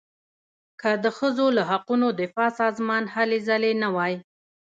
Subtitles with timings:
[0.81, 4.13] که د ښځو له حقونو دفاع سازمان هلې ځلې نه وای.